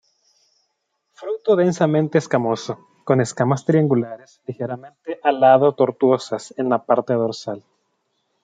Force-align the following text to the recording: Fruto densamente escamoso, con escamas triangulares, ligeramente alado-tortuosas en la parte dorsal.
Fruto 1.13 1.55
densamente 1.55 2.17
escamoso, 2.17 2.73
con 3.05 3.21
escamas 3.21 3.65
triangulares, 3.65 4.41
ligeramente 4.47 5.19
alado-tortuosas 5.21 6.55
en 6.57 6.69
la 6.69 6.87
parte 6.87 7.13
dorsal. 7.13 7.63